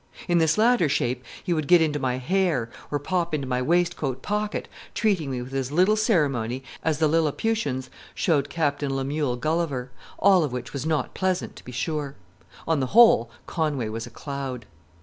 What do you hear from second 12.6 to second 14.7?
On the whole, Conway was a cloud.